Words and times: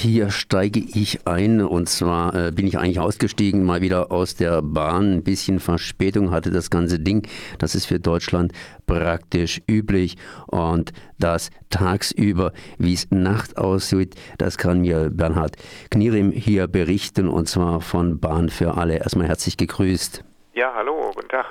Hier 0.00 0.30
steige 0.30 0.78
ich 0.78 1.26
ein 1.26 1.60
und 1.60 1.88
zwar 1.88 2.32
äh, 2.32 2.52
bin 2.52 2.68
ich 2.68 2.78
eigentlich 2.78 3.00
ausgestiegen, 3.00 3.64
mal 3.64 3.80
wieder 3.80 4.12
aus 4.12 4.36
der 4.36 4.62
Bahn. 4.62 5.14
Ein 5.14 5.24
bisschen 5.24 5.58
Verspätung 5.58 6.30
hatte 6.30 6.52
das 6.52 6.70
ganze 6.70 7.00
Ding. 7.00 7.26
Das 7.58 7.74
ist 7.74 7.86
für 7.86 7.98
Deutschland 7.98 8.52
praktisch 8.86 9.60
üblich 9.68 10.16
und 10.46 10.92
das 11.18 11.50
tagsüber, 11.70 12.52
wie 12.78 12.94
es 12.94 13.10
Nacht 13.10 13.58
aussieht, 13.58 14.14
das 14.38 14.56
kann 14.56 14.82
mir 14.82 15.10
Bernhard 15.10 15.56
Knierim 15.90 16.30
hier 16.30 16.68
berichten 16.68 17.26
und 17.26 17.48
zwar 17.48 17.80
von 17.80 18.20
Bahn 18.20 18.50
für 18.50 18.76
alle. 18.76 18.98
Erstmal 18.98 19.26
herzlich 19.26 19.56
gegrüßt. 19.56 20.22
Ja, 20.54 20.74
hallo, 20.76 21.10
guten 21.12 21.28
Tag. 21.28 21.46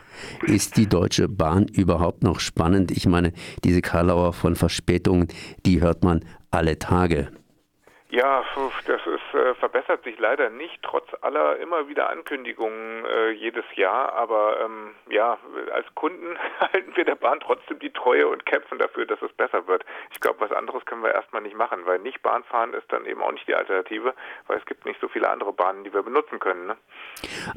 Ist 0.46 0.78
die 0.78 0.88
Deutsche 0.88 1.28
Bahn 1.28 1.68
überhaupt 1.68 2.24
noch 2.24 2.40
spannend? 2.40 2.92
Ich 2.92 3.08
meine, 3.08 3.34
diese 3.66 3.82
Karlauer 3.82 4.32
von 4.32 4.56
Verspätungen, 4.56 5.28
die 5.66 5.82
hört 5.82 6.06
man 6.06 6.24
alle 6.50 6.80
Tage. 6.80 7.28
Ja, 8.10 8.46
das 8.86 9.02
ist, 9.06 9.36
äh, 9.36 9.54
verbessert 9.56 10.06
sich 10.06 10.18
leider 10.18 10.50
nicht, 10.50 10.80
trotz 10.82 11.08
aller 11.22 11.58
immer 11.58 11.90
wieder 11.90 12.10
Ankündigungen 12.10 13.04
äh, 13.06 13.32
jedes 13.32 13.66
Jahr. 13.76 14.14
Aber 14.14 14.62
ähm, 14.64 14.96
ja, 15.10 15.38
als 15.74 15.88
Kunden 15.94 16.38
halten 16.60 16.96
wir 16.96 17.04
der 17.04 17.16
Bahn 17.16 17.42
trotzdem 17.42 17.80
die 17.80 17.92
Treue 17.92 18.30
und 18.30 18.46
kämpfen 18.46 18.80
dafür, 18.80 19.06
dass 19.06 19.22
es 19.22 19.34
besser 19.34 19.68
wird. 19.68 19.84
Ich 20.14 20.22
glaube, 20.22 20.40
was 20.40 20.54
anderes 20.54 20.86
können 20.86 21.04
wir 21.04 21.14
erstmal 21.14 21.42
nicht 21.42 21.58
machen, 21.58 21.80
weil 21.86 22.00
nicht 22.00 22.24
Bahnfahren 22.24 22.74
ist 22.74 22.90
dann 22.94 23.06
eben 23.06 23.22
auch 23.22 23.34
nicht 23.34 23.46
die 23.46 23.56
Alternative, 23.56 24.14
weil 24.48 24.58
es 24.58 24.66
gibt 24.66 24.86
nicht 24.86 25.02
so 25.02 25.10
viele 25.10 25.30
andere 25.30 25.52
Bahnen, 25.52 25.84
die 25.84 25.94
wir 25.94 26.04
benutzen 26.04 26.40
können. 26.40 26.68
Ne? 26.68 26.78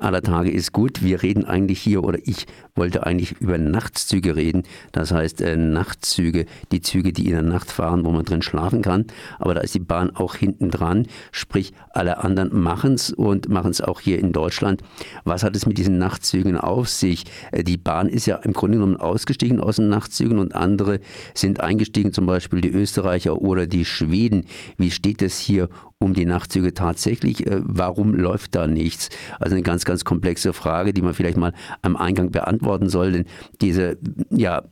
Aller 0.00 0.22
Tage 0.22 0.50
ist 0.50 0.72
gut. 0.72 1.00
Wir 1.00 1.22
reden 1.22 1.44
eigentlich 1.44 1.80
hier, 1.80 2.02
oder 2.02 2.18
ich 2.24 2.46
wollte 2.74 3.06
eigentlich 3.06 3.40
über 3.40 3.56
Nachtzüge 3.56 4.34
reden. 4.34 4.66
Das 4.92 5.12
heißt, 5.12 5.42
äh, 5.42 5.56
Nachtzüge, 5.56 6.46
die 6.72 6.80
Züge, 6.80 7.12
die 7.12 7.26
in 7.26 7.34
der 7.34 7.42
Nacht 7.42 7.70
fahren, 7.70 8.04
wo 8.04 8.10
man 8.10 8.24
drin 8.24 8.42
schlafen 8.42 8.82
kann. 8.82 9.06
Aber 9.38 9.54
da 9.54 9.60
ist 9.60 9.76
die 9.76 9.78
Bahn 9.78 10.10
auch 10.16 10.39
hinten 10.40 10.70
dran, 10.70 11.06
sprich 11.30 11.72
alle 11.90 12.18
anderen 12.18 12.60
machen 12.60 12.94
es 12.94 13.12
und 13.12 13.48
machen 13.48 13.70
es 13.70 13.80
auch 13.80 14.00
hier 14.00 14.18
in 14.18 14.32
Deutschland. 14.32 14.82
Was 15.24 15.42
hat 15.42 15.54
es 15.54 15.66
mit 15.66 15.78
diesen 15.78 15.98
Nachtzügen 15.98 16.56
auf 16.56 16.88
sich? 16.88 17.24
Äh, 17.52 17.62
die 17.62 17.76
Bahn 17.76 18.08
ist 18.08 18.26
ja 18.26 18.36
im 18.36 18.52
Grunde 18.52 18.78
genommen 18.78 18.96
ausgestiegen 18.96 19.60
aus 19.60 19.76
den 19.76 19.88
Nachtzügen 19.88 20.38
und 20.38 20.54
andere 20.54 21.00
sind 21.34 21.60
eingestiegen, 21.60 22.12
zum 22.12 22.26
Beispiel 22.26 22.60
die 22.60 22.70
Österreicher 22.70 23.40
oder 23.40 23.66
die 23.66 23.84
Schweden. 23.84 24.46
Wie 24.76 24.90
steht 24.90 25.22
es 25.22 25.38
hier 25.38 25.68
um 25.98 26.14
die 26.14 26.26
Nachtzüge 26.26 26.74
tatsächlich? 26.74 27.46
Äh, 27.46 27.60
warum 27.62 28.14
läuft 28.14 28.54
da 28.54 28.66
nichts? 28.66 29.10
Also 29.38 29.54
eine 29.54 29.62
ganz, 29.62 29.84
ganz 29.84 30.04
komplexe 30.04 30.52
Frage, 30.52 30.92
die 30.92 31.02
man 31.02 31.14
vielleicht 31.14 31.36
mal 31.36 31.52
am 31.82 31.96
Eingang 31.96 32.30
beantworten 32.30 32.88
soll, 32.88 33.12
denn 33.12 33.24
diese, 33.60 33.98
ja, 34.30 34.62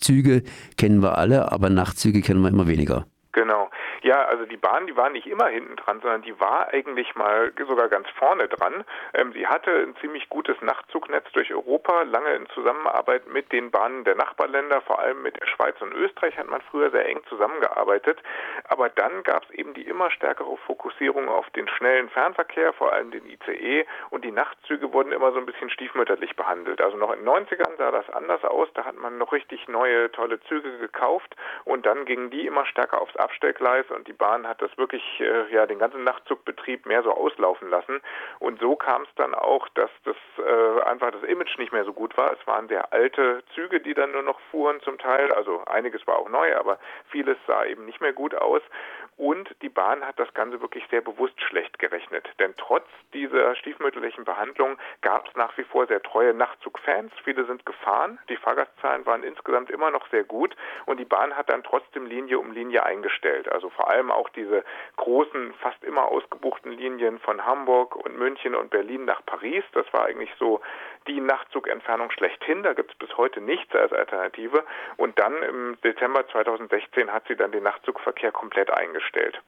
Züge 0.00 0.42
kennen 0.76 1.02
wir 1.02 1.18
alle, 1.18 1.52
aber 1.52 1.70
Nachtzüge 1.70 2.20
kennen 2.20 2.42
wir 2.42 2.48
immer 2.48 2.66
weniger. 2.66 3.06
Genau. 3.32 3.68
Ja, 4.02 4.24
also 4.24 4.46
die 4.46 4.56
Bahn, 4.56 4.86
die 4.86 4.96
war 4.96 5.10
nicht 5.10 5.26
immer 5.26 5.46
hinten 5.48 5.76
dran, 5.76 6.00
sondern 6.00 6.22
die 6.22 6.38
war 6.40 6.68
eigentlich 6.72 7.14
mal 7.14 7.52
sogar 7.66 7.88
ganz 7.88 8.08
vorne 8.10 8.48
dran. 8.48 8.84
Ähm, 9.14 9.32
sie 9.32 9.46
hatte 9.46 9.70
ein 9.70 9.96
ziemlich 10.00 10.28
gutes 10.28 10.60
Nachtzugnetz 10.60 11.30
durch 11.32 11.52
Europa, 11.52 12.02
lange 12.02 12.34
in 12.34 12.46
Zusammenarbeit 12.50 13.26
mit 13.28 13.52
den 13.52 13.70
Bahnen 13.70 14.04
der 14.04 14.14
Nachbarländer, 14.14 14.80
vor 14.82 14.98
allem 14.98 15.22
mit 15.22 15.40
der 15.40 15.46
Schweiz 15.46 15.80
und 15.80 15.92
Österreich 15.94 16.36
hat 16.38 16.48
man 16.48 16.60
früher 16.70 16.90
sehr 16.90 17.08
eng 17.08 17.20
zusammengearbeitet. 17.28 18.22
Aber 18.68 18.88
dann 18.88 19.22
gab 19.22 19.44
es 19.44 19.50
eben 19.50 19.74
die 19.74 19.82
immer 19.82 20.10
stärkere 20.10 20.56
Fokussierung 20.58 21.28
auf 21.28 21.48
den 21.50 21.68
schnellen 21.68 22.08
Fernverkehr, 22.10 22.72
vor 22.72 22.92
allem 22.92 23.10
den 23.10 23.26
ICE, 23.26 23.86
und 24.10 24.24
die 24.24 24.32
Nachtzüge 24.32 24.92
wurden 24.92 25.12
immer 25.12 25.32
so 25.32 25.38
ein 25.38 25.46
bisschen 25.46 25.70
stiefmütterlich 25.70 26.36
behandelt. 26.36 26.80
Also 26.80 26.96
noch 26.96 27.12
in 27.12 27.20
den 27.20 27.28
90ern 27.28 27.76
sah 27.76 27.90
das 27.90 28.08
anders 28.10 28.44
aus, 28.44 28.68
da 28.74 28.84
hat 28.84 28.96
man 28.96 29.18
noch 29.18 29.32
richtig 29.32 29.68
neue, 29.68 30.10
tolle 30.12 30.40
Züge 30.40 30.78
gekauft 30.78 31.34
und 31.64 31.86
dann 31.86 32.04
gingen 32.04 32.30
die 32.30 32.46
immer 32.46 32.66
stärker 32.66 33.00
aufs 33.00 33.16
Abstellgleis 33.16 33.85
und 33.90 34.08
die 34.08 34.12
Bahn 34.12 34.46
hat 34.46 34.62
das 34.62 34.76
wirklich 34.76 35.02
äh, 35.20 35.52
ja 35.52 35.66
den 35.66 35.78
ganzen 35.78 36.04
Nachtzugbetrieb 36.04 36.86
mehr 36.86 37.02
so 37.02 37.12
auslaufen 37.12 37.68
lassen. 37.70 38.00
Und 38.38 38.60
so 38.60 38.76
kam 38.76 39.02
es 39.02 39.08
dann 39.16 39.34
auch, 39.34 39.68
dass 39.70 39.90
das 40.04 40.16
äh, 40.38 40.80
einfach 40.82 41.10
das 41.10 41.22
Image 41.22 41.58
nicht 41.58 41.72
mehr 41.72 41.84
so 41.84 41.92
gut 41.92 42.16
war. 42.16 42.32
Es 42.32 42.46
waren 42.46 42.68
sehr 42.68 42.92
alte 42.92 43.42
Züge, 43.54 43.80
die 43.80 43.94
dann 43.94 44.12
nur 44.12 44.22
noch 44.22 44.40
fuhren 44.50 44.80
zum 44.82 44.98
Teil, 44.98 45.32
also 45.32 45.62
einiges 45.66 46.06
war 46.06 46.18
auch 46.18 46.28
neu, 46.28 46.56
aber 46.56 46.78
vieles 47.10 47.36
sah 47.46 47.64
eben 47.64 47.84
nicht 47.84 48.00
mehr 48.00 48.12
gut 48.12 48.34
aus 48.34 48.62
und 49.16 49.54
die 49.62 49.68
Bahn 49.68 50.04
hat 50.04 50.18
das 50.18 50.32
Ganze 50.34 50.60
wirklich 50.60 50.84
sehr 50.90 51.00
bewusst 51.00 51.40
schlecht 51.40 51.78
gerechnet, 51.78 52.28
denn 52.38 52.54
trotz 52.56 52.86
dieser 53.14 53.54
stiefmütterlichen 53.56 54.24
Behandlung 54.24 54.76
gab 55.00 55.26
es 55.28 55.34
nach 55.36 55.56
wie 55.56 55.64
vor 55.64 55.86
sehr 55.86 56.02
treue 56.02 56.34
Nachtzugfans. 56.34 57.12
Viele 57.24 57.46
sind 57.46 57.64
gefahren, 57.64 58.18
die 58.28 58.36
Fahrgastzahlen 58.36 59.06
waren 59.06 59.22
insgesamt 59.22 59.70
immer 59.70 59.90
noch 59.90 60.06
sehr 60.10 60.24
gut 60.24 60.54
und 60.84 61.00
die 61.00 61.04
Bahn 61.04 61.34
hat 61.34 61.48
dann 61.48 61.62
trotzdem 61.62 62.06
Linie 62.06 62.38
um 62.38 62.52
Linie 62.52 62.84
eingestellt. 62.84 63.50
Also 63.50 63.70
vor 63.70 63.88
allem 63.88 64.10
auch 64.10 64.28
diese 64.30 64.64
großen, 64.96 65.54
fast 65.54 65.82
immer 65.82 66.06
ausgebuchten 66.06 66.72
Linien 66.72 67.18
von 67.18 67.44
Hamburg 67.44 67.96
und 67.96 68.18
München 68.18 68.54
und 68.54 68.70
Berlin 68.70 69.06
nach 69.06 69.24
Paris. 69.24 69.64
Das 69.72 69.90
war 69.92 70.04
eigentlich 70.04 70.30
so 70.38 70.60
die 71.08 71.20
Nachtzugentfernung 71.20 72.10
schlechthin. 72.10 72.62
Da 72.62 72.72
gibt 72.72 72.92
es 72.92 72.98
bis 72.98 73.16
heute 73.16 73.40
nichts 73.40 73.74
als 73.74 73.92
Alternative. 73.92 74.64
Und 74.96 75.18
dann 75.18 75.42
im 75.42 75.78
Dezember 75.82 76.26
2016 76.28 77.12
hat 77.12 77.26
sie 77.28 77.36
dann 77.36 77.52
den 77.52 77.62
Nachtzugverkehr 77.62 78.32
komplett 78.32 78.70
eingestellt. 78.70 79.40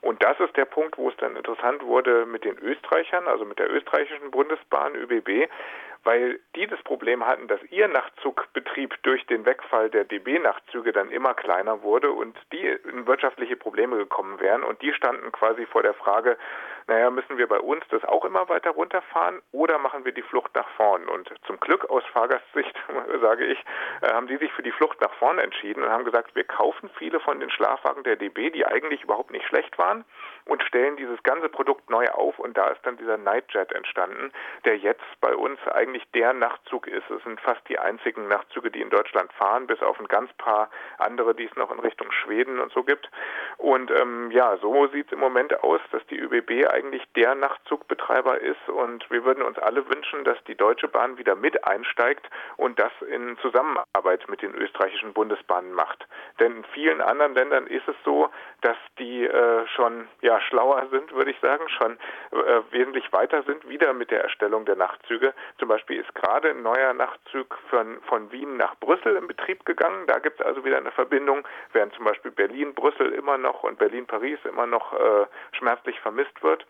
Und 0.00 0.22
das 0.22 0.38
ist 0.40 0.56
der 0.56 0.66
Punkt, 0.66 0.98
wo 0.98 1.08
es 1.08 1.16
dann 1.16 1.36
interessant 1.36 1.82
wurde 1.82 2.26
mit 2.26 2.44
den 2.44 2.58
Österreichern, 2.58 3.26
also 3.26 3.44
mit 3.44 3.58
der 3.58 3.72
österreichischen 3.72 4.30
Bundesbahn 4.30 4.94
ÖBB, 4.94 5.48
weil 6.04 6.38
die 6.54 6.66
das 6.66 6.82
Problem 6.82 7.26
hatten, 7.26 7.48
dass 7.48 7.60
ihr 7.70 7.88
Nachtzugbetrieb 7.88 8.94
durch 9.02 9.24
den 9.26 9.46
Wegfall 9.46 9.88
der 9.88 10.04
DB-Nachtzüge 10.04 10.92
dann 10.92 11.10
immer 11.10 11.34
kleiner 11.34 11.82
wurde 11.82 12.10
und 12.10 12.36
die 12.52 12.66
in 12.66 13.06
wirtschaftliche 13.06 13.56
Probleme 13.56 13.96
gekommen 13.96 14.38
wären. 14.40 14.62
Und 14.62 14.82
die 14.82 14.92
standen 14.92 15.32
quasi 15.32 15.64
vor 15.66 15.82
der 15.82 15.94
Frage, 15.94 16.36
naja, 16.86 17.10
müssen 17.10 17.38
wir 17.38 17.46
bei 17.46 17.60
uns 17.60 17.84
das 17.90 18.04
auch 18.04 18.24
immer 18.24 18.48
weiter 18.48 18.70
runterfahren 18.70 19.40
oder 19.52 19.78
machen 19.78 20.04
wir 20.04 20.12
die 20.12 20.22
Flucht 20.22 20.54
nach 20.54 20.68
vorn? 20.76 21.06
Und 21.08 21.32
zum 21.46 21.58
Glück 21.60 21.88
aus 21.90 22.04
Fahrgastsicht, 22.12 22.74
sage 23.22 23.46
ich, 23.46 23.58
äh, 24.02 24.12
haben 24.12 24.28
sie 24.28 24.36
sich 24.36 24.52
für 24.52 24.62
die 24.62 24.72
Flucht 24.72 25.00
nach 25.00 25.12
vorn 25.14 25.38
entschieden 25.38 25.82
und 25.82 25.90
haben 25.90 26.04
gesagt, 26.04 26.34
wir 26.34 26.44
kaufen 26.44 26.90
viele 26.98 27.20
von 27.20 27.40
den 27.40 27.50
Schlafwagen 27.50 28.02
der 28.04 28.16
DB, 28.16 28.50
die 28.50 28.66
eigentlich 28.66 29.02
überhaupt 29.02 29.30
nicht 29.30 29.46
schlecht 29.46 29.78
waren 29.78 30.04
und 30.46 30.62
stellen 30.62 30.96
dieses 30.96 31.22
ganze 31.22 31.48
Produkt 31.48 31.88
neu 31.88 32.08
auf 32.10 32.38
und 32.38 32.56
da 32.56 32.68
ist 32.68 32.84
dann 32.84 32.96
dieser 32.96 33.16
Nightjet 33.16 33.72
entstanden, 33.72 34.32
der 34.64 34.76
jetzt 34.76 35.04
bei 35.20 35.34
uns 35.34 35.58
eigentlich 35.68 36.04
der 36.12 36.32
Nachtzug 36.32 36.86
ist. 36.86 37.08
Es 37.10 37.22
sind 37.24 37.40
fast 37.40 37.66
die 37.68 37.78
einzigen 37.78 38.28
Nachtzüge, 38.28 38.70
die 38.70 38.82
in 38.82 38.90
Deutschland 38.90 39.32
fahren, 39.32 39.66
bis 39.66 39.80
auf 39.82 39.98
ein 39.98 40.08
ganz 40.08 40.32
paar 40.34 40.68
andere, 40.98 41.34
die 41.34 41.44
es 41.44 41.56
noch 41.56 41.70
in 41.70 41.80
Richtung 41.80 42.10
Schweden 42.12 42.60
und 42.60 42.72
so 42.72 42.82
gibt. 42.82 43.08
Und 43.56 43.90
ähm, 43.90 44.30
ja, 44.30 44.56
so 44.58 44.86
sieht 44.88 45.06
es 45.06 45.12
im 45.12 45.20
Moment 45.20 45.62
aus, 45.62 45.80
dass 45.92 46.04
die 46.06 46.18
ÖBB 46.18 46.66
eigentlich 46.74 47.04
der 47.14 47.34
Nachtzugbetreiber 47.36 48.40
ist 48.40 48.68
und 48.68 49.08
wir 49.10 49.24
würden 49.24 49.42
uns 49.42 49.58
alle 49.58 49.88
wünschen, 49.88 50.24
dass 50.24 50.42
die 50.44 50.56
Deutsche 50.56 50.88
Bahn 50.88 51.18
wieder 51.18 51.36
mit 51.36 51.64
einsteigt 51.66 52.28
und 52.56 52.78
das 52.78 52.92
in 53.08 53.38
Zusammenarbeit 53.38 54.28
mit 54.28 54.42
den 54.42 54.54
österreichischen 54.54 55.12
Bundesbahnen 55.12 55.72
macht. 55.72 56.06
Denn 56.40 56.56
in 56.56 56.64
vielen 56.72 57.00
anderen 57.00 57.34
Ländern 57.34 57.66
ist 57.66 57.86
es 57.86 57.96
so, 58.04 58.28
dass 58.60 58.76
die 58.98 59.24
äh, 59.24 59.66
schon 59.68 60.08
ja 60.20 60.40
schlauer 60.40 60.86
sind, 60.90 61.12
würde 61.12 61.30
ich 61.30 61.38
sagen, 61.40 61.68
schon 61.68 61.92
äh, 62.32 62.62
wesentlich 62.70 63.12
weiter 63.12 63.42
sind, 63.44 63.68
wieder 63.68 63.92
mit 63.92 64.10
der 64.10 64.22
Erstellung 64.22 64.64
der 64.64 64.76
Nachtzüge. 64.76 65.32
Zum 65.58 65.68
Beispiel 65.68 66.00
ist 66.00 66.14
gerade 66.14 66.50
ein 66.50 66.62
neuer 66.62 66.92
Nachtzug 66.94 67.56
von, 67.70 68.00
von 68.08 68.32
Wien 68.32 68.56
nach 68.56 68.74
Brüssel 68.76 69.16
in 69.16 69.26
Betrieb 69.26 69.64
gegangen. 69.64 70.06
Da 70.06 70.18
gibt 70.18 70.40
es 70.40 70.46
also 70.46 70.64
wieder 70.64 70.78
eine 70.78 70.90
Verbindung, 70.90 71.46
während 71.72 71.94
zum 71.94 72.04
Beispiel 72.04 72.30
Berlin-Brüssel 72.30 73.12
immer 73.12 73.38
noch 73.38 73.62
und 73.62 73.78
Berlin-Paris 73.78 74.38
immer 74.44 74.66
noch 74.66 74.92
äh, 74.92 75.26
schmerzlich 75.52 76.00
vermisst 76.00 76.42
wird. 76.42 76.63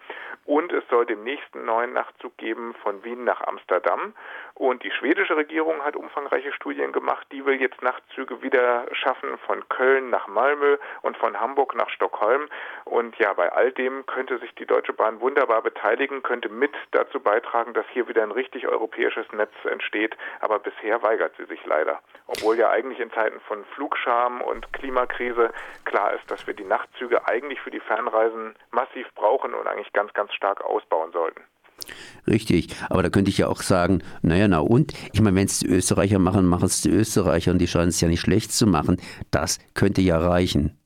Und 0.46 0.72
es 0.72 0.84
soll 0.90 1.06
demnächst 1.06 1.54
einen 1.54 1.64
neuen 1.64 1.92
Nachtzug 1.94 2.36
geben 2.36 2.74
von 2.82 3.02
Wien 3.02 3.24
nach 3.24 3.40
Amsterdam. 3.42 4.14
Und 4.54 4.84
die 4.84 4.90
schwedische 4.90 5.36
Regierung 5.36 5.82
hat 5.82 5.96
umfangreiche 5.96 6.52
Studien 6.52 6.92
gemacht. 6.92 7.26
Die 7.32 7.44
will 7.46 7.60
jetzt 7.60 7.82
Nachtzüge 7.82 8.42
wieder 8.42 8.86
schaffen 8.92 9.38
von 9.46 9.68
Köln 9.68 10.10
nach 10.10 10.28
Malmö 10.28 10.76
und 11.02 11.16
von 11.16 11.40
Hamburg 11.40 11.74
nach 11.74 11.88
Stockholm. 11.88 12.48
Und 12.84 13.16
ja, 13.18 13.32
bei 13.32 13.50
all 13.52 13.72
dem 13.72 14.04
könnte 14.06 14.38
sich 14.38 14.54
die 14.54 14.66
Deutsche 14.66 14.92
Bahn 14.92 15.20
wunderbar 15.20 15.62
beteiligen, 15.62 16.22
könnte 16.22 16.50
mit 16.50 16.74
dazu 16.90 17.20
beitragen, 17.20 17.72
dass 17.72 17.86
hier 17.92 18.06
wieder 18.06 18.22
ein 18.22 18.30
richtig 18.30 18.68
europäisches 18.68 19.26
Netz 19.32 19.52
entsteht. 19.64 20.16
Aber 20.40 20.58
bisher 20.58 21.02
weigert 21.02 21.34
sie 21.38 21.46
sich 21.46 21.64
leider. 21.64 22.00
Obwohl 22.26 22.56
ja 22.56 22.70
eigentlich 22.70 23.00
in 23.00 23.12
Zeiten 23.12 23.40
von 23.40 23.64
Flugscham 23.74 24.40
und 24.42 24.72
Klimakrise 24.72 25.52
klar 25.84 26.14
ist, 26.14 26.30
dass 26.30 26.46
wir 26.46 26.54
die 26.54 26.64
Nachtzüge 26.64 27.26
eigentlich 27.26 27.60
für 27.60 27.70
die 27.70 27.80
Fernreisen 27.80 28.54
massiv 28.70 29.06
brauchen 29.14 29.54
und 29.54 29.66
eigentlich 29.66 29.83
ganz, 29.92 30.12
ganz 30.12 30.32
stark 30.32 30.62
ausbauen 30.64 31.12
sollten. 31.12 31.40
Richtig, 32.26 32.68
aber 32.88 33.02
da 33.02 33.10
könnte 33.10 33.30
ich 33.30 33.38
ja 33.38 33.48
auch 33.48 33.60
sagen, 33.60 34.02
naja, 34.22 34.48
na 34.48 34.60
und? 34.60 34.94
Ich 35.12 35.20
meine, 35.20 35.36
wenn 35.36 35.46
es 35.46 35.58
die 35.58 35.68
Österreicher 35.68 36.18
machen, 36.18 36.46
machen 36.46 36.66
es 36.66 36.80
die 36.80 36.90
Österreicher 36.90 37.50
und 37.50 37.58
die 37.58 37.66
scheinen 37.66 37.88
es 37.88 38.00
ja 38.00 38.08
nicht 38.08 38.20
schlecht 38.20 38.52
zu 38.52 38.66
machen. 38.66 38.96
Das 39.30 39.58
könnte 39.74 40.00
ja 40.00 40.18
reichen. 40.18 40.78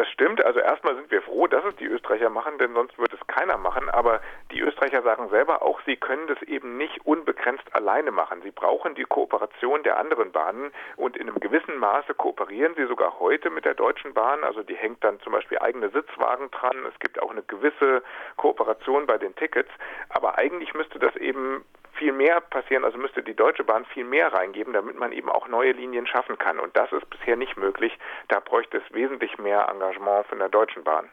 Das 0.00 0.08
stimmt. 0.08 0.42
Also 0.42 0.60
erstmal 0.60 0.94
sind 0.94 1.10
wir 1.10 1.20
froh, 1.20 1.46
dass 1.46 1.62
es 1.62 1.76
die 1.76 1.84
Österreicher 1.84 2.30
machen, 2.30 2.56
denn 2.56 2.72
sonst 2.72 2.96
würde 2.96 3.18
es 3.20 3.26
keiner 3.26 3.58
machen. 3.58 3.90
Aber 3.90 4.22
die 4.50 4.60
Österreicher 4.60 5.02
sagen 5.02 5.28
selber 5.28 5.60
auch, 5.60 5.78
sie 5.84 5.98
können 5.98 6.26
das 6.26 6.40
eben 6.40 6.78
nicht 6.78 7.04
unbegrenzt 7.04 7.74
alleine 7.74 8.10
machen. 8.10 8.40
Sie 8.40 8.50
brauchen 8.50 8.94
die 8.94 9.04
Kooperation 9.04 9.82
der 9.82 9.98
anderen 9.98 10.32
Bahnen 10.32 10.72
und 10.96 11.18
in 11.18 11.28
einem 11.28 11.38
gewissen 11.38 11.76
Maße 11.76 12.14
kooperieren 12.14 12.74
sie 12.76 12.86
sogar 12.86 13.20
heute 13.20 13.50
mit 13.50 13.66
der 13.66 13.74
Deutschen 13.74 14.14
Bahn. 14.14 14.42
Also 14.42 14.62
die 14.62 14.74
hängt 14.74 15.04
dann 15.04 15.20
zum 15.20 15.34
Beispiel 15.34 15.58
eigene 15.58 15.90
Sitzwagen 15.90 16.50
dran. 16.50 16.78
Es 16.88 16.98
gibt 17.00 17.20
auch 17.20 17.30
eine 17.30 17.42
gewisse 17.42 18.02
Kooperation 18.38 19.06
bei 19.06 19.18
den 19.18 19.36
Tickets. 19.36 19.70
Aber 20.08 20.38
eigentlich 20.38 20.72
müsste 20.72 20.98
das 20.98 21.14
eben 21.16 21.62
viel 21.92 22.12
mehr 22.12 22.40
passieren, 22.40 22.84
also 22.84 22.98
müsste 22.98 23.22
die 23.22 23.34
Deutsche 23.34 23.64
Bahn 23.64 23.84
viel 23.86 24.04
mehr 24.04 24.32
reingeben, 24.32 24.72
damit 24.72 24.98
man 24.98 25.12
eben 25.12 25.28
auch 25.28 25.48
neue 25.48 25.72
Linien 25.72 26.06
schaffen 26.06 26.38
kann. 26.38 26.58
Und 26.58 26.76
das 26.76 26.90
ist 26.92 27.08
bisher 27.10 27.36
nicht 27.36 27.56
möglich. 27.56 27.92
Da 28.28 28.40
bräuchte 28.40 28.78
es 28.78 28.94
wesentlich 28.94 29.38
mehr 29.38 29.68
Engagement 29.68 30.26
von 30.26 30.38
der 30.38 30.48
Deutschen 30.48 30.84
Bahn. 30.84 31.10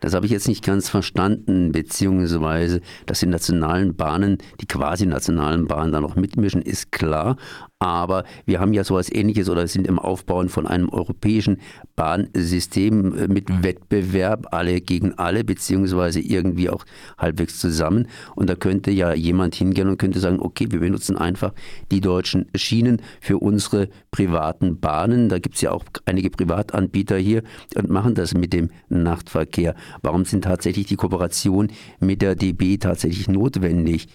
Das 0.00 0.14
habe 0.14 0.26
ich 0.26 0.32
jetzt 0.32 0.46
nicht 0.46 0.64
ganz 0.64 0.88
verstanden, 0.88 1.72
beziehungsweise, 1.72 2.80
dass 3.06 3.20
die 3.20 3.26
nationalen 3.26 3.96
Bahnen, 3.96 4.38
die 4.60 4.68
quasi 4.68 5.06
nationalen 5.06 5.66
Bahnen 5.66 5.92
da 5.92 6.00
noch 6.00 6.14
mitmischen, 6.14 6.62
ist 6.62 6.92
klar. 6.92 7.36
Aber 7.80 8.24
wir 8.44 8.58
haben 8.58 8.72
ja 8.72 8.82
sowas 8.82 9.10
ähnliches 9.10 9.48
oder 9.48 9.68
sind 9.68 9.86
im 9.86 10.00
Aufbauen 10.00 10.48
von 10.48 10.66
einem 10.66 10.88
europäischen 10.88 11.58
Bahnsystem 11.94 13.16
äh, 13.16 13.28
mit 13.28 13.62
Wettbewerb, 13.62 14.48
alle 14.50 14.80
gegen 14.80 15.14
alle, 15.14 15.44
beziehungsweise 15.44 16.20
irgendwie 16.20 16.70
auch 16.70 16.84
halbwegs 17.18 17.60
zusammen. 17.60 18.08
Und 18.34 18.50
da 18.50 18.56
könnte 18.56 18.90
ja 18.90 19.14
jemand 19.14 19.54
hingehen 19.54 19.88
und 19.88 19.98
könnte 19.98 20.18
sagen, 20.18 20.40
okay, 20.40 20.66
wir 20.70 20.80
benutzen 20.80 21.16
einfach 21.16 21.52
die 21.92 22.00
deutschen 22.00 22.46
Schienen 22.56 23.00
für 23.20 23.38
unsere 23.38 23.88
privaten 24.10 24.80
Bahnen. 24.80 25.28
Da 25.28 25.38
gibt 25.38 25.54
es 25.54 25.60
ja 25.60 25.70
auch 25.70 25.84
einige 26.04 26.30
Privatanbieter 26.30 27.16
hier 27.16 27.44
und 27.76 27.90
machen 27.90 28.16
das 28.16 28.34
mit 28.34 28.52
dem 28.52 28.70
Nachtverkehr. 28.88 29.76
Warum 30.02 30.24
sind 30.24 30.42
tatsächlich 30.42 30.86
die 30.86 30.96
Kooperation 30.96 31.68
mit 32.00 32.22
der 32.22 32.34
DB 32.34 32.78
tatsächlich 32.78 33.28
notwendig? 33.28 34.08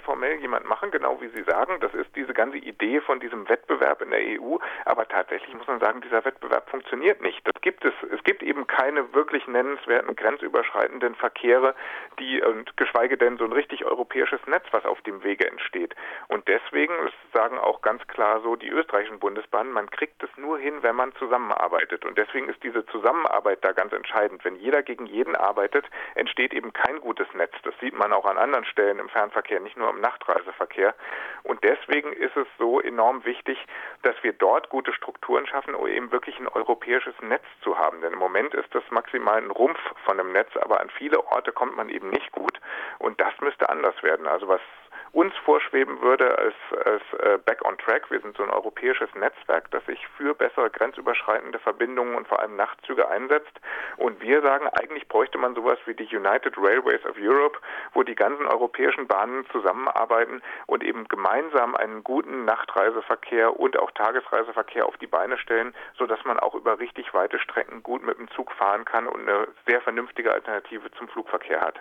Rein 0.00 0.04
formell 0.04 0.40
jemand 0.40 0.68
machen, 0.68 0.90
genau 0.90 1.20
wie 1.20 1.28
Sie 1.28 1.42
sagen. 1.42 1.78
Das 1.80 1.94
ist 1.94 2.14
diese 2.16 2.34
ganze 2.34 2.58
Idee 2.58 3.00
von 3.00 3.20
diesem 3.20 3.48
Wettbewerb 3.48 4.02
in 4.02 4.10
der 4.10 4.20
EU. 4.20 4.56
Aber 4.84 5.06
tatsächlich 5.06 5.54
muss 5.54 5.66
man 5.66 5.80
sagen, 5.80 6.00
dieser 6.00 6.24
Wettbewerb 6.24 6.68
funktioniert 6.70 7.20
nicht. 7.22 7.40
Das 7.46 7.60
gibt 7.60 7.84
es. 7.84 7.92
Es 8.12 8.22
gibt 8.24 8.42
eben 8.42 8.66
keine 8.66 9.12
wirklich 9.14 9.46
nennenswerten 9.46 10.16
grenzüberschreitenden 10.16 11.14
Verkehre, 11.14 11.74
die 12.18 12.42
und 12.42 12.76
geschweige 12.76 13.16
denn 13.16 13.38
so 13.38 13.44
ein 13.44 13.52
richtig 13.52 13.84
europäisches 13.84 14.40
Netz, 14.46 14.64
was 14.72 14.84
auf 14.84 15.00
dem 15.02 15.22
Wege 15.22 15.46
entsteht. 15.46 15.94
Und 16.28 16.48
deswegen 16.48 16.94
sagen 17.32 17.58
auch 17.58 17.82
ganz 17.82 18.06
klar 18.08 18.40
so 18.40 18.56
die 18.56 18.68
österreichischen 18.68 19.18
Bundesbahnen, 19.18 19.72
man 19.72 19.90
kriegt 19.90 20.22
es 20.22 20.30
nur 20.36 20.58
hin, 20.58 20.82
wenn 20.82 20.96
man 20.96 21.14
zusammenarbeitet. 21.16 22.04
Und 22.04 22.18
deswegen 22.18 22.48
ist 22.48 22.62
diese 22.62 22.84
Zusammenarbeit 22.86 23.64
da 23.64 23.72
ganz 23.72 23.92
entscheidend. 23.92 24.44
Wenn 24.44 24.56
jeder 24.56 24.82
gegen 24.82 25.06
jeden 25.06 25.36
arbeitet, 25.36 25.84
entsteht 26.14 26.52
eben 26.52 26.72
kein 26.72 27.00
gutes 27.00 27.26
Netz. 27.34 27.54
Das 27.62 27.74
sieht 27.80 27.94
man 27.94 28.12
auch 28.12 28.24
an 28.24 28.38
anderen 28.38 28.64
Stellen 28.64 28.98
im 28.98 29.08
Fernverkehr 29.08 29.60
nicht 29.60 29.76
nur 29.90 29.96
im 29.96 30.00
Nachtreiseverkehr. 30.00 30.94
Und 31.42 31.62
deswegen 31.64 32.12
ist 32.12 32.36
es 32.36 32.46
so 32.58 32.80
enorm 32.80 33.24
wichtig, 33.24 33.58
dass 34.02 34.14
wir 34.22 34.32
dort 34.32 34.68
gute 34.68 34.92
Strukturen 34.92 35.46
schaffen, 35.46 35.74
um 35.74 35.86
eben 35.86 36.12
wirklich 36.12 36.38
ein 36.38 36.48
europäisches 36.48 37.14
Netz 37.22 37.44
zu 37.62 37.78
haben. 37.78 38.00
Denn 38.00 38.12
im 38.12 38.18
Moment 38.18 38.54
ist 38.54 38.74
das 38.74 38.84
maximal 38.90 39.38
ein 39.38 39.50
Rumpf 39.50 39.80
von 40.04 40.20
einem 40.20 40.32
Netz, 40.32 40.56
aber 40.56 40.80
an 40.80 40.90
viele 40.90 41.24
Orte 41.26 41.52
kommt 41.52 41.76
man 41.76 41.88
eben 41.88 42.10
nicht 42.10 42.30
gut. 42.32 42.60
Und 42.98 43.20
das 43.20 43.32
müsste 43.40 43.68
anders 43.68 44.00
werden. 44.02 44.26
Also 44.26 44.48
was 44.48 44.60
uns 45.12 45.34
vorschweben 45.44 46.00
würde 46.02 46.38
als, 46.38 46.54
als 46.84 47.02
äh, 47.20 47.38
Back 47.38 47.64
on 47.64 47.76
Track. 47.78 48.10
Wir 48.10 48.20
sind 48.20 48.36
so 48.36 48.42
ein 48.42 48.50
europäisches 48.50 49.08
Netzwerk, 49.14 49.70
das 49.70 49.84
sich 49.86 50.06
für 50.16 50.34
bessere 50.34 50.70
grenzüberschreitende 50.70 51.58
Verbindungen 51.58 52.14
und 52.14 52.28
vor 52.28 52.40
allem 52.40 52.56
Nachtzüge 52.56 53.08
einsetzt. 53.08 53.60
Und 53.96 54.20
wir 54.20 54.42
sagen, 54.42 54.68
eigentlich 54.68 55.08
bräuchte 55.08 55.38
man 55.38 55.54
sowas 55.54 55.78
wie 55.86 55.94
die 55.94 56.14
United 56.14 56.56
Railways 56.56 57.04
of 57.06 57.16
Europe, 57.18 57.58
wo 57.94 58.02
die 58.02 58.14
ganzen 58.14 58.46
europäischen 58.46 59.06
Bahnen 59.06 59.46
zusammenarbeiten 59.50 60.42
und 60.66 60.84
eben 60.84 61.08
gemeinsam 61.08 61.74
einen 61.74 62.04
guten 62.04 62.44
Nachtreiseverkehr 62.44 63.58
und 63.58 63.78
auch 63.78 63.90
Tagesreiseverkehr 63.92 64.86
auf 64.86 64.96
die 64.98 65.06
Beine 65.06 65.38
stellen, 65.38 65.74
sodass 65.98 66.24
man 66.24 66.38
auch 66.38 66.54
über 66.54 66.78
richtig 66.78 67.12
weite 67.14 67.38
Strecken 67.38 67.82
gut 67.82 68.02
mit 68.02 68.18
dem 68.18 68.30
Zug 68.30 68.52
fahren 68.52 68.84
kann 68.84 69.06
und 69.06 69.28
eine 69.28 69.48
sehr 69.66 69.80
vernünftige 69.80 70.32
Alternative 70.32 70.90
zum 70.92 71.08
Flugverkehr 71.08 71.60
hat. 71.60 71.80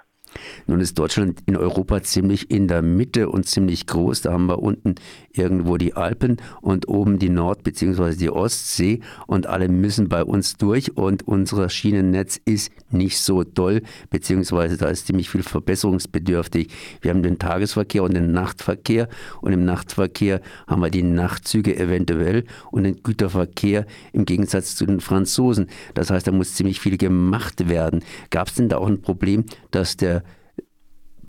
Nun 0.68 0.80
ist 0.80 0.98
Deutschland 1.00 1.40
in 1.46 1.58
Europa 1.58 2.04
ziemlich 2.04 2.52
in 2.52 2.68
der 2.68 2.81
Mitte 2.81 3.30
und 3.30 3.48
ziemlich 3.48 3.88
groß. 3.88 4.22
Da 4.22 4.34
haben 4.34 4.48
wir 4.48 4.60
unten 4.60 4.96
irgendwo 5.31 5.78
die 5.78 5.94
Alpen 5.94 6.38
und 6.62 6.88
oben 6.88 7.20
die 7.20 7.30
Nord- 7.30 7.64
bzw. 7.64 8.16
die 8.16 8.30
Ostsee 8.30 9.00
und 9.28 9.48
alle 9.48 9.70
müssen 9.70 10.10
bei 10.10 10.24
uns 10.24 10.58
durch 10.58 10.96
und 10.98 11.28
unser 11.28 11.70
Schienennetz 11.70 12.40
ist 12.46 12.72
nicht 12.92 13.20
so 13.20 13.44
doll, 13.44 13.81
beziehungsweise 14.10 14.78
da 14.78 14.88
ist 14.88 15.08
ziemlich 15.08 15.30
viel 15.30 15.44
verbesserungsbedürftig. 15.44 16.70
Wir 17.02 17.12
haben 17.12 17.24
den 17.24 17.40
Tagesverkehr 17.40 18.04
und 18.04 18.14
den 18.14 18.31
Nachtverkehr 18.31 19.08
und 19.42 19.54
im 19.54 19.66
Nachtverkehr 19.66 20.42
haben 20.68 20.81
wir 20.81 20.90
die 20.90 21.04
Nachtzüge 21.04 21.78
eventuell 21.78 22.46
und 22.72 22.84
den 22.84 23.02
Güterverkehr 23.02 23.86
im 24.14 24.26
Gegensatz 24.26 24.76
zu 24.76 24.86
den 24.86 25.00
Franzosen. 25.00 25.68
Das 25.94 26.10
heißt, 26.10 26.28
da 26.28 26.31
muss 26.31 26.56
ziemlich 26.56 26.80
viel 26.80 26.98
gemacht 26.98 27.70
werden. 27.70 28.04
Gab 28.30 28.48
es 28.48 28.56
denn 28.56 28.70
da 28.70 28.78
auch 28.78 28.88
ein 28.88 29.02
Problem, 29.02 29.46
dass 29.72 29.98
der 29.98 30.19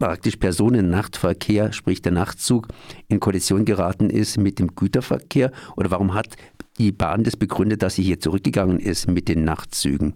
praktisch 0.01 0.37
Personennachtverkehr, 0.37 1.73
sprich 1.73 2.03
der 2.03 2.11
Nachtzug, 2.11 2.67
in 3.07 3.21
Kollision 3.21 3.65
geraten 3.65 4.11
ist 4.11 4.39
mit 4.39 4.59
dem 4.59 4.75
Güterverkehr? 4.75 5.53
Oder 5.77 5.93
warum 5.93 6.15
hat 6.15 6.37
die 6.79 6.91
Bahn 6.91 7.23
das 7.23 7.37
begründet, 7.37 7.83
dass 7.83 7.95
sie 7.95 8.03
hier 8.03 8.19
zurückgegangen 8.19 8.81
ist 8.81 9.09
mit 9.09 9.29
den 9.29 9.45
Nachtzügen? 9.45 10.15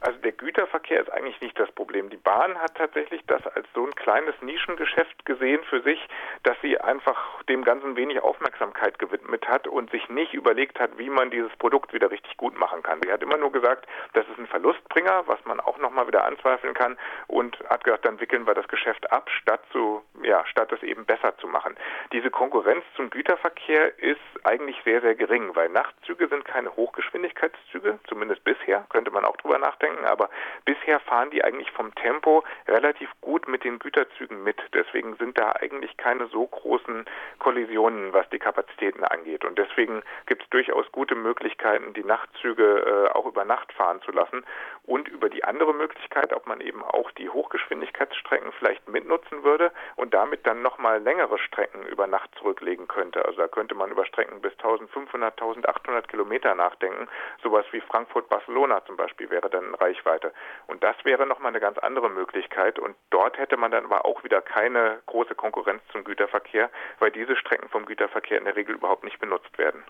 Also 0.00 0.18
der 0.20 0.32
Güterverkehr 0.32 1.00
ist 1.00 1.12
eigentlich 1.12 1.40
nicht 1.40 1.58
das 1.58 1.70
Problem. 1.72 2.08
Die 2.08 2.16
Bahn 2.16 2.56
hat 2.58 2.76
tatsächlich 2.76 3.20
das 3.26 3.44
als 3.48 3.66
so 3.74 3.84
ein 3.84 3.94
kleines 3.96 4.34
Nischengeschäft 4.42 5.24
gesehen 5.24 5.60
für 5.64 5.82
sich, 5.82 5.98
dass 6.44 6.56
sie 6.62 6.80
einfach 6.80 7.42
dem 7.44 7.64
Ganzen 7.64 7.96
wenig 7.96 8.20
Aufmerksamkeit 8.22 8.98
gewidmet 9.00 9.48
hat 9.48 9.66
und 9.66 9.90
sich 9.90 10.08
nicht 10.08 10.34
überlegt 10.34 10.78
hat, 10.78 10.98
wie 10.98 11.10
man 11.10 11.30
dieses 11.30 11.54
Produkt 11.56 11.92
wieder 11.92 12.12
richtig 12.12 12.36
gut 12.36 12.56
machen 12.58 12.82
kann. 12.82 13.00
Sie 13.02 13.10
hat 13.10 13.22
immer 13.22 13.36
nur 13.36 13.50
gesagt, 13.50 13.86
das 14.12 14.24
ist 14.28 14.38
ein 14.38 14.46
Verlustbringer, 14.46 15.24
was 15.26 15.44
man 15.44 15.58
auch 15.58 15.78
nochmal 15.78 16.06
wieder 16.06 16.24
anzweifeln 16.24 16.74
kann 16.74 16.96
und 17.26 17.58
hat 17.68 17.82
gesagt, 17.82 18.04
dann 18.04 18.20
wickeln 18.20 18.46
wir 18.46 18.54
das 18.54 18.68
Geschäft 18.68 19.10
ab, 19.10 19.28
statt 19.30 19.62
zu, 19.72 20.02
ja, 20.22 20.46
statt 20.46 20.70
es 20.72 20.82
eben 20.82 21.06
besser 21.06 21.36
zu 21.38 21.48
machen. 21.48 21.76
Diese 22.12 22.30
Konkurrenz 22.30 22.84
zum 22.94 23.10
Güterverkehr 23.10 23.98
ist 23.98 24.20
eigentlich 24.44 24.76
sehr, 24.84 25.00
sehr 25.00 25.16
gering, 25.16 25.56
weil 25.56 25.68
Nachtzüge 25.68 26.28
sind 26.28 26.44
keine 26.44 26.74
Hochgeschwindigkeitszüge, 26.76 27.98
zumindest 28.08 28.44
bisher, 28.44 28.86
könnte 28.90 29.10
man 29.10 29.24
auch 29.24 29.36
drüber 29.36 29.58
nachdenken 29.58 29.97
denken, 29.98 30.06
aber 30.06 30.30
bisher 30.64 31.00
fahren 31.00 31.30
die 31.30 31.44
eigentlich 31.44 31.70
vom 31.72 31.94
Tempo 31.94 32.44
relativ 32.66 33.10
gut 33.20 33.48
mit 33.48 33.64
den 33.64 33.78
Güterzügen 33.78 34.42
mit. 34.42 34.60
Deswegen 34.74 35.16
sind 35.16 35.38
da 35.38 35.52
eigentlich 35.52 35.96
keine 35.96 36.26
so 36.26 36.46
großen 36.46 37.04
Kollisionen, 37.38 38.12
was 38.12 38.28
die 38.30 38.38
Kapazitäten 38.38 39.04
angeht. 39.04 39.44
Und 39.44 39.58
deswegen 39.58 40.02
gibt 40.26 40.42
es 40.42 40.50
durchaus 40.50 40.90
gute 40.92 41.14
Möglichkeiten, 41.14 41.94
die 41.94 42.04
Nachtzüge 42.04 43.08
äh, 43.08 43.16
auch 43.16 43.26
über 43.26 43.44
Nacht 43.44 43.72
fahren 43.72 44.00
zu 44.02 44.12
lassen. 44.12 44.44
Und 44.84 45.08
über 45.08 45.28
die 45.28 45.44
andere 45.44 45.74
Möglichkeit, 45.74 46.32
ob 46.32 46.46
man 46.46 46.62
eben 46.62 46.82
auch 46.82 47.10
die 47.12 47.28
Hochgeschwindigkeitsstrecken 47.28 48.52
vielleicht 48.52 48.88
mitnutzen 48.88 49.44
würde 49.44 49.70
und 49.96 50.14
damit 50.14 50.46
dann 50.46 50.62
nochmal 50.62 51.02
längere 51.02 51.38
Strecken 51.38 51.84
über 51.86 52.06
Nacht 52.06 52.30
zurücklegen 52.38 52.88
könnte. 52.88 53.22
Also 53.26 53.38
da 53.38 53.48
könnte 53.48 53.74
man 53.74 53.90
über 53.90 54.06
Strecken 54.06 54.40
bis 54.40 54.52
1500, 54.52 55.32
1800 55.32 56.08
Kilometer 56.08 56.54
nachdenken. 56.54 57.06
Sowas 57.42 57.66
wie 57.70 57.82
Frankfurt-Barcelona 57.82 58.82
zum 58.86 58.96
Beispiel 58.96 59.28
wäre 59.28 59.50
dann 59.50 59.74
Reichweite. 59.80 60.32
Und 60.66 60.82
das 60.82 60.96
wäre 61.04 61.26
nochmal 61.26 61.50
eine 61.50 61.60
ganz 61.60 61.78
andere 61.78 62.10
Möglichkeit. 62.10 62.78
Und 62.78 62.96
dort 63.10 63.38
hätte 63.38 63.56
man 63.56 63.70
dann 63.70 63.84
aber 63.84 64.04
auch 64.04 64.24
wieder 64.24 64.40
keine 64.40 65.00
große 65.06 65.34
Konkurrenz 65.34 65.82
zum 65.92 66.04
Güterverkehr, 66.04 66.70
weil 66.98 67.10
diese 67.10 67.36
Strecken 67.36 67.68
vom 67.68 67.86
Güterverkehr 67.86 68.38
in 68.38 68.44
der 68.44 68.56
Regel 68.56 68.74
überhaupt 68.74 69.04
nicht 69.04 69.18
benutzt 69.18 69.56
werden. 69.58 69.84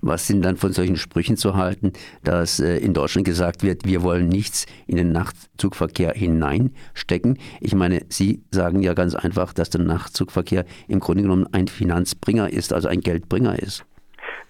Was 0.00 0.26
sind 0.26 0.42
dann 0.42 0.56
von 0.56 0.72
solchen 0.72 0.96
Sprüchen 0.96 1.36
zu 1.36 1.56
halten, 1.56 1.92
dass 2.24 2.60
äh, 2.60 2.78
in 2.78 2.94
Deutschland 2.94 3.26
gesagt 3.26 3.62
wird, 3.62 3.84
wir 3.84 4.02
wollen 4.02 4.28
nichts 4.28 4.66
in 4.86 4.96
den 4.96 5.12
Nachtzugverkehr 5.12 6.12
hineinstecken? 6.12 7.38
Ich 7.60 7.74
meine, 7.74 8.06
Sie 8.08 8.42
sagen 8.50 8.80
ja 8.80 8.94
ganz 8.94 9.14
einfach, 9.14 9.52
dass 9.52 9.70
der 9.70 9.82
Nachtzugverkehr 9.82 10.64
im 10.88 11.00
Grunde 11.00 11.22
genommen 11.22 11.46
ein 11.52 11.68
Finanzbringer 11.68 12.50
ist, 12.50 12.72
also 12.72 12.88
ein 12.88 13.00
Geldbringer 13.00 13.58
ist. 13.58 13.84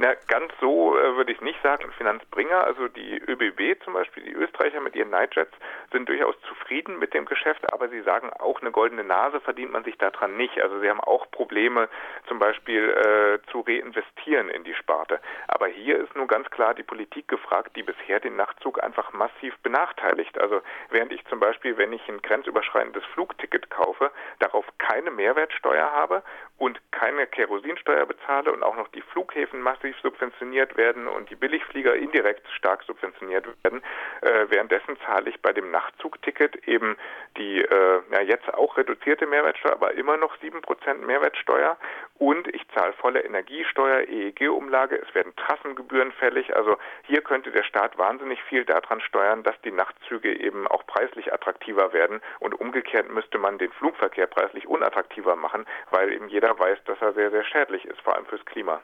Na, 0.00 0.14
ganz 0.28 0.50
so 0.62 0.96
äh, 0.96 1.14
würde 1.16 1.30
ich 1.30 1.42
nicht 1.42 1.62
sagen. 1.62 1.92
Finanzbringer, 1.98 2.64
also 2.64 2.88
die 2.88 3.18
ÖBB 3.18 3.84
zum 3.84 3.92
Beispiel, 3.92 4.22
die 4.22 4.32
Österreicher 4.32 4.80
mit 4.80 4.96
ihren 4.96 5.10
Nightjets 5.10 5.52
sind 5.92 6.08
durchaus 6.08 6.34
zufrieden 6.48 6.98
mit 6.98 7.12
dem 7.12 7.26
Geschäft, 7.26 7.70
aber 7.70 7.90
sie 7.90 8.00
sagen 8.00 8.30
auch 8.30 8.62
eine 8.62 8.70
goldene 8.70 9.04
Nase 9.04 9.40
verdient 9.40 9.72
man 9.72 9.84
sich 9.84 9.98
daran 9.98 10.38
nicht. 10.38 10.58
Also 10.58 10.80
sie 10.80 10.88
haben 10.88 11.00
auch 11.00 11.30
Probleme, 11.30 11.90
zum 12.28 12.38
Beispiel 12.38 12.88
äh, 12.88 13.50
zu 13.50 13.60
reinvestieren 13.60 14.48
in 14.48 14.64
die 14.64 14.72
Sparte. 14.72 15.20
Aber 15.48 15.66
hier 15.66 15.98
ist 15.98 16.16
nun 16.16 16.28
ganz 16.28 16.48
klar 16.48 16.72
die 16.72 16.82
Politik 16.82 17.28
gefragt, 17.28 17.76
die 17.76 17.82
bisher 17.82 18.20
den 18.20 18.36
Nachtzug 18.36 18.82
einfach 18.82 19.12
massiv 19.12 19.54
benachteiligt. 19.58 20.40
Also 20.40 20.62
während 20.88 21.12
ich 21.12 21.26
zum 21.26 21.40
Beispiel, 21.40 21.76
wenn 21.76 21.92
ich 21.92 22.08
ein 22.08 22.22
grenzüberschreitendes 22.22 23.04
Flugticket 23.12 23.68
kaufe, 23.68 24.10
darauf 24.38 24.64
keine 24.78 25.10
Mehrwertsteuer 25.10 25.92
habe 25.92 26.22
und 26.60 26.78
keine 26.90 27.26
Kerosinsteuer 27.26 28.04
bezahle 28.04 28.52
und 28.52 28.62
auch 28.62 28.76
noch 28.76 28.88
die 28.88 29.00
Flughäfen 29.00 29.62
massiv 29.62 29.96
subventioniert 30.02 30.76
werden 30.76 31.08
und 31.08 31.30
die 31.30 31.34
Billigflieger 31.34 31.94
indirekt 31.96 32.46
stark 32.50 32.82
subventioniert 32.82 33.46
werden. 33.64 33.82
Äh, 34.20 34.44
währenddessen 34.50 34.98
zahle 35.06 35.30
ich 35.30 35.40
bei 35.40 35.54
dem 35.54 35.70
Nachtzugticket 35.70 36.68
eben 36.68 36.98
die 37.38 37.62
äh, 37.62 38.02
ja, 38.12 38.20
jetzt 38.20 38.52
auch 38.52 38.76
reduzierte 38.76 39.26
Mehrwertsteuer, 39.26 39.72
aber 39.72 39.94
immer 39.94 40.18
noch 40.18 40.36
7% 40.36 40.94
Mehrwertsteuer 40.96 41.78
und 42.18 42.54
ich 42.54 42.68
zahle 42.74 42.92
volle 42.92 43.20
Energiesteuer, 43.20 44.06
EEG-Umlage, 44.06 45.00
es 45.00 45.14
werden 45.14 45.34
Trassengebühren 45.36 46.12
fällig. 46.12 46.54
Also 46.54 46.76
hier 47.04 47.22
könnte 47.22 47.50
der 47.52 47.62
Staat 47.62 47.96
wahnsinnig 47.96 48.42
viel 48.42 48.66
daran 48.66 49.00
steuern, 49.00 49.42
dass 49.42 49.58
die 49.62 49.72
Nachtzüge 49.72 50.38
eben 50.38 50.68
auch 50.68 50.86
preislich 50.86 51.32
attraktiver 51.32 51.94
werden 51.94 52.20
und 52.38 52.60
umgekehrt 52.60 53.10
müsste 53.10 53.38
man 53.38 53.56
den 53.56 53.72
Flugverkehr 53.72 54.26
preislich 54.26 54.66
unattraktiver 54.66 55.34
machen, 55.36 55.64
weil 55.90 56.12
eben 56.12 56.28
jeder 56.28 56.49
weiß, 56.58 56.78
dass 56.84 57.00
er 57.00 57.12
sehr, 57.12 57.30
sehr 57.30 57.44
schädlich 57.44 57.84
ist, 57.84 58.00
vor 58.00 58.14
allem 58.14 58.26
fürs 58.26 58.44
Klima. 58.44 58.80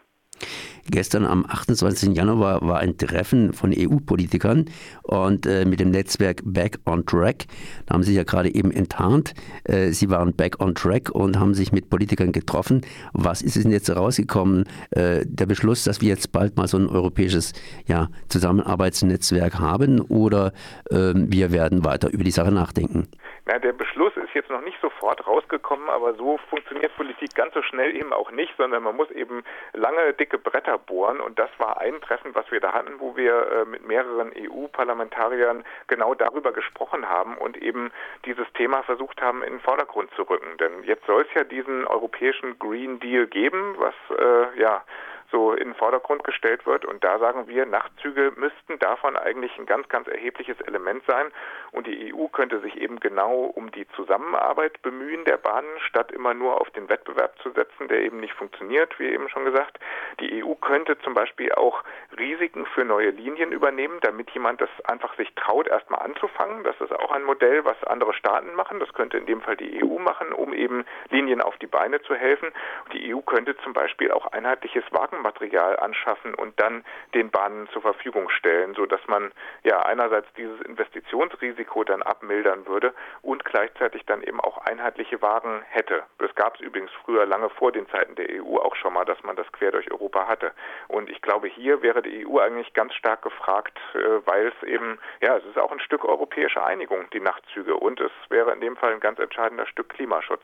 Gestern 0.90 1.26
am 1.26 1.44
28. 1.44 2.16
Januar 2.16 2.60
war 2.62 2.78
ein 2.78 2.96
Treffen 2.96 3.52
von 3.52 3.74
EU-Politikern 3.76 4.66
und 5.02 5.46
äh, 5.46 5.64
mit 5.64 5.80
dem 5.80 5.90
Netzwerk 5.90 6.42
Back 6.44 6.78
on 6.86 7.04
Track. 7.04 7.46
Da 7.86 7.94
haben 7.94 8.02
Sie 8.02 8.10
sich 8.10 8.16
ja 8.16 8.24
gerade 8.24 8.54
eben 8.54 8.70
enttarnt. 8.70 9.34
Äh, 9.64 9.88
Sie 9.88 10.10
waren 10.10 10.34
back 10.34 10.60
on 10.60 10.74
track 10.74 11.10
und 11.10 11.40
haben 11.40 11.54
sich 11.54 11.72
mit 11.72 11.90
Politikern 11.90 12.32
getroffen. 12.32 12.82
Was 13.12 13.42
ist 13.42 13.56
denn 13.56 13.72
jetzt 13.72 13.94
rausgekommen? 13.94 14.64
Äh, 14.90 15.24
der 15.24 15.46
Beschluss, 15.46 15.84
dass 15.84 16.00
wir 16.00 16.08
jetzt 16.08 16.30
bald 16.32 16.56
mal 16.56 16.68
so 16.68 16.78
ein 16.78 16.88
europäisches 16.88 17.52
ja, 17.86 18.08
Zusammenarbeitsnetzwerk 18.28 19.58
haben 19.58 20.00
oder 20.00 20.52
ähm, 20.90 21.26
wir 21.32 21.52
werden 21.52 21.84
weiter 21.84 22.12
über 22.12 22.22
die 22.22 22.30
Sache 22.30 22.52
nachdenken? 22.52 23.08
Na, 23.48 23.60
der 23.60 23.72
Beschluss 23.72 24.16
ist 24.16 24.34
jetzt 24.34 24.50
noch 24.50 24.62
nicht 24.62 24.80
sofort 24.80 25.24
rausgekommen, 25.24 25.88
aber 25.88 26.14
so 26.14 26.36
funktioniert 26.50 26.94
Politik 26.96 27.32
ganz 27.36 27.54
so 27.54 27.62
schnell 27.62 27.94
eben 27.94 28.12
auch 28.12 28.32
nicht, 28.32 28.52
sondern 28.56 28.82
man 28.82 28.96
muss 28.96 29.08
eben 29.12 29.44
lange, 29.72 30.14
dicke 30.14 30.36
Bretter 30.36 30.75
bohren. 30.78 31.20
Und 31.20 31.38
das 31.38 31.50
war 31.58 31.80
ein 31.80 32.00
Treffen, 32.00 32.34
was 32.34 32.50
wir 32.50 32.60
da 32.60 32.72
hatten, 32.72 32.98
wo 32.98 33.16
wir 33.16 33.50
äh, 33.50 33.64
mit 33.64 33.86
mehreren 33.86 34.32
EU-Parlamentariern 34.36 35.64
genau 35.86 36.14
darüber 36.14 36.52
gesprochen 36.52 37.08
haben 37.08 37.36
und 37.38 37.56
eben 37.56 37.90
dieses 38.24 38.46
Thema 38.54 38.82
versucht 38.82 39.20
haben, 39.20 39.42
in 39.42 39.54
den 39.54 39.60
Vordergrund 39.60 40.10
zu 40.14 40.22
rücken. 40.22 40.56
Denn 40.58 40.84
jetzt 40.84 41.06
soll 41.06 41.22
es 41.22 41.34
ja 41.34 41.44
diesen 41.44 41.86
europäischen 41.86 42.58
Green 42.58 43.00
Deal 43.00 43.26
geben, 43.26 43.76
was 43.78 43.94
äh, 44.18 44.60
ja 44.60 44.82
so 45.30 45.52
in 45.52 45.68
den 45.68 45.74
Vordergrund 45.74 46.24
gestellt 46.24 46.66
wird. 46.66 46.84
Und 46.84 47.02
da 47.04 47.18
sagen 47.18 47.48
wir, 47.48 47.66
Nachtzüge 47.66 48.32
müssten 48.36 48.78
davon 48.78 49.16
eigentlich 49.16 49.56
ein 49.58 49.66
ganz, 49.66 49.88
ganz 49.88 50.08
erhebliches 50.08 50.60
Element 50.62 51.02
sein. 51.06 51.26
Und 51.72 51.86
die 51.86 52.14
EU 52.14 52.28
könnte 52.28 52.60
sich 52.60 52.80
eben 52.80 53.00
genau 53.00 53.44
um 53.44 53.70
die 53.70 53.86
Zusammenarbeit 53.88 54.80
bemühen 54.82 55.24
der 55.24 55.36
Bahnen, 55.36 55.68
statt 55.80 56.12
immer 56.12 56.34
nur 56.34 56.60
auf 56.60 56.70
den 56.70 56.88
Wettbewerb 56.88 57.38
zu 57.42 57.50
setzen, 57.50 57.88
der 57.88 58.00
eben 58.00 58.20
nicht 58.20 58.34
funktioniert, 58.34 58.98
wie 58.98 59.06
eben 59.06 59.28
schon 59.28 59.44
gesagt. 59.44 59.78
Die 60.20 60.42
EU 60.42 60.54
könnte 60.54 60.98
zum 60.98 61.14
Beispiel 61.14 61.52
auch 61.52 61.82
Risiken 62.18 62.66
für 62.66 62.84
neue 62.84 63.10
Linien 63.10 63.52
übernehmen, 63.52 63.98
damit 64.02 64.30
jemand 64.30 64.60
das 64.60 64.70
einfach 64.84 65.16
sich 65.16 65.34
traut, 65.34 65.66
erstmal 65.68 66.00
anzufangen. 66.00 66.64
Das 66.64 66.80
ist 66.80 66.92
auch 66.92 67.12
ein 67.12 67.24
Modell, 67.24 67.64
was 67.64 67.82
andere 67.84 68.14
Staaten 68.14 68.54
machen. 68.54 68.80
Das 68.80 68.92
könnte 68.92 69.18
in 69.18 69.26
dem 69.26 69.40
Fall 69.40 69.56
die 69.56 69.82
EU 69.82 69.98
machen, 69.98 70.32
um 70.32 70.52
eben 70.52 70.84
Linien 71.10 71.40
auf 71.40 71.56
die 71.58 71.66
Beine 71.66 72.00
zu 72.02 72.14
helfen. 72.14 72.52
Die 72.92 73.14
EU 73.14 73.20
könnte 73.20 73.56
zum 73.58 73.72
Beispiel 73.72 74.10
auch 74.10 74.26
einheitliches 74.32 74.84
Wagen 74.90 75.15
Trockenmaterial 75.16 75.78
anschaffen 75.78 76.34
und 76.34 76.58
dann 76.60 76.84
den 77.14 77.30
Bahnen 77.30 77.68
zur 77.72 77.82
Verfügung 77.82 78.28
stellen, 78.30 78.74
so 78.74 78.86
dass 78.86 79.00
man 79.06 79.32
ja 79.64 79.80
einerseits 79.82 80.26
dieses 80.36 80.60
Investitionsrisiko 80.62 81.84
dann 81.84 82.02
abmildern 82.02 82.66
würde 82.66 82.94
und 83.22 83.44
gleichzeitig 83.44 84.04
dann 84.06 84.22
eben 84.22 84.40
auch 84.40 84.58
einheitliche 84.58 85.20
Wagen 85.22 85.62
hätte. 85.68 86.02
Das 86.18 86.34
gab 86.34 86.56
es 86.56 86.60
übrigens 86.60 86.90
früher 87.04 87.26
lange 87.26 87.48
vor 87.50 87.72
den 87.72 87.88
Zeiten 87.88 88.14
der 88.14 88.28
EU 88.30 88.58
auch 88.58 88.76
schon 88.76 88.92
mal, 88.92 89.04
dass 89.04 89.22
man 89.22 89.36
das 89.36 89.50
quer 89.52 89.72
durch 89.72 89.90
Europa 89.90 90.26
hatte. 90.26 90.52
Und 90.88 91.10
ich 91.10 91.22
glaube, 91.22 91.48
hier 91.48 91.82
wäre 91.82 92.02
die 92.02 92.26
EU 92.26 92.38
eigentlich 92.38 92.72
ganz 92.74 92.94
stark 92.94 93.22
gefragt, 93.22 93.78
äh, 93.94 93.98
weil 94.26 94.48
es 94.48 94.68
eben, 94.68 94.98
ja, 95.20 95.36
es 95.36 95.44
ist 95.44 95.58
auch 95.58 95.72
ein 95.72 95.80
Stück 95.80 96.04
europäische 96.04 96.64
Einigung, 96.64 97.08
die 97.12 97.20
Nachtzüge, 97.20 97.76
und 97.76 98.00
es 98.00 98.12
wäre 98.28 98.52
in 98.52 98.60
dem 98.60 98.76
Fall 98.76 98.92
ein 98.92 99.00
ganz 99.00 99.18
entscheidender 99.18 99.66
Stück 99.66 99.88
Klimaschutz. 99.90 100.42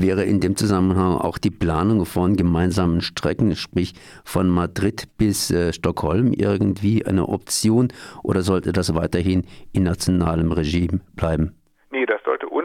Wäre 0.00 0.24
in 0.24 0.40
dem 0.40 0.56
Zusammenhang 0.56 1.18
auch 1.18 1.36
die 1.36 1.50
Planung 1.50 2.06
von 2.06 2.34
gemeinsamen 2.34 3.02
Strecken, 3.02 3.54
sprich 3.54 3.92
von 4.24 4.48
Madrid 4.48 5.08
bis 5.18 5.50
äh, 5.50 5.74
Stockholm, 5.74 6.32
irgendwie 6.32 7.04
eine 7.04 7.28
Option 7.28 7.88
oder 8.22 8.40
sollte 8.40 8.72
das 8.72 8.94
weiterhin 8.94 9.44
in 9.74 9.82
nationalem 9.82 10.52
Regime 10.52 11.00
bleiben? 11.16 11.54
Nee, 11.90 12.06
das 12.06 12.19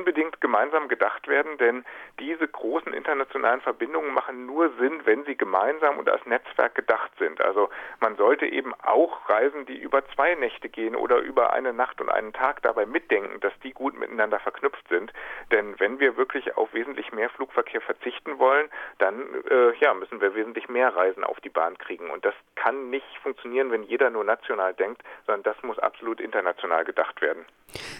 unbedingt 0.05 0.39
gemeinsam 0.39 0.87
gedacht 0.87 1.27
werden, 1.27 1.57
denn 1.57 1.83
diese 2.19 2.47
großen 2.47 2.93
internationalen 2.93 3.59
Verbindungen 3.61 4.13
machen 4.13 4.45
nur 4.45 4.69
Sinn, 4.77 5.01
wenn 5.05 5.25
sie 5.25 5.35
gemeinsam 5.35 5.97
und 5.97 6.07
als 6.07 6.23
Netzwerk 6.27 6.75
gedacht 6.75 7.09
sind. 7.17 7.41
Also 7.41 7.69
man 8.01 8.15
sollte 8.15 8.45
eben 8.45 8.75
auch 8.83 9.27
Reisen, 9.27 9.65
die 9.65 9.79
über 9.79 10.07
zwei 10.13 10.35
Nächte 10.35 10.69
gehen 10.69 10.95
oder 10.95 11.17
über 11.17 11.53
eine 11.53 11.73
Nacht 11.73 11.99
und 12.01 12.11
einen 12.11 12.33
Tag 12.33 12.61
dabei 12.61 12.85
mitdenken, 12.85 13.39
dass 13.39 13.53
die 13.63 13.71
gut 13.71 13.97
miteinander 13.97 14.39
verknüpft 14.39 14.87
sind. 14.89 15.11
Denn 15.51 15.73
wenn 15.79 15.99
wir 15.99 16.17
wirklich 16.17 16.55
auf 16.55 16.71
wesentlich 16.75 17.11
mehr 17.11 17.31
Flugverkehr 17.31 17.81
verzichten 17.81 18.37
wollen, 18.37 18.69
dann 18.99 19.21
äh, 19.49 19.75
ja, 19.79 19.95
müssen 19.95 20.21
wir 20.21 20.35
wesentlich 20.35 20.69
mehr 20.69 20.95
Reisen 20.95 21.23
auf 21.23 21.39
die 21.39 21.49
Bahn 21.49 21.79
kriegen. 21.79 22.11
Und 22.11 22.23
das 22.25 22.35
kann 22.53 22.91
nicht 22.91 23.17
funktionieren, 23.23 23.71
wenn 23.71 23.81
jeder 23.81 24.11
nur 24.11 24.23
national 24.23 24.75
denkt, 24.75 25.01
sondern 25.25 25.41
das 25.41 25.63
muss 25.63 25.79
absolut 25.79 26.21
international 26.21 26.85
gedacht 26.85 27.21
werden. 27.21 27.43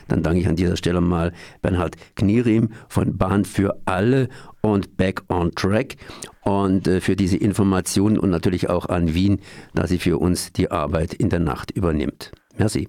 Dann 0.08 0.22
danke 0.22 0.40
ich 0.40 0.48
an 0.48 0.56
dieser 0.56 0.78
Stelle 0.78 1.02
mal 1.02 1.34
Bernhard 1.62 1.95
Knierim 2.16 2.70
von 2.90 3.18
Bahn 3.18 3.46
für 3.46 3.82
alle 3.86 4.30
und 4.62 4.98
Back 4.98 5.24
on 5.30 5.52
Track 5.56 5.96
und 6.44 6.88
äh, 6.88 7.02
für 7.02 7.16
diese 7.16 7.38
Informationen 7.38 8.20
und 8.20 8.30
natürlich 8.30 8.70
auch 8.70 8.88
an 8.88 9.14
Wien, 9.14 9.42
dass 9.74 9.90
sie 9.90 10.00
für 10.00 10.18
uns 10.20 10.54
die 10.54 10.72
Arbeit 10.72 11.14
in 11.14 11.30
der 11.30 11.40
Nacht 11.40 11.72
übernimmt. 11.72 12.32
Merci. 12.58 12.88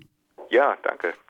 Ja, 0.51 0.77
danke. 0.83 1.13